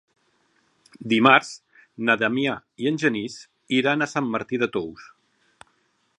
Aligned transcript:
Dimarts 1.13 1.51
na 2.07 2.15
Damià 2.23 2.57
i 2.85 2.91
en 2.93 2.99
Genís 3.05 3.37
iran 3.81 4.07
a 4.07 4.11
Sant 4.17 4.35
Martí 4.37 4.65
de 4.65 4.71
Tous. 4.79 5.11